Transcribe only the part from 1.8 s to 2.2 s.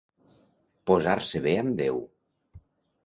Déu.